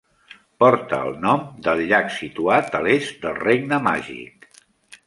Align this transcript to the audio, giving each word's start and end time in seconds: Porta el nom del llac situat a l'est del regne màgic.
Porta 0.63 1.01
el 1.09 1.13
nom 1.25 1.43
del 1.67 1.83
llac 1.91 2.09
situat 2.17 2.79
a 2.81 2.83
l'est 2.87 3.21
del 3.27 3.39
regne 3.47 3.83
màgic. 3.91 4.51